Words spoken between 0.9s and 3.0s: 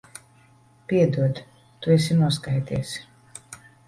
Piedod. Tu esi noskaities.